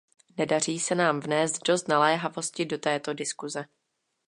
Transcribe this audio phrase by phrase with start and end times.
[0.37, 3.65] Nedaří se nám vnést dost naléhavosti do této diskuse.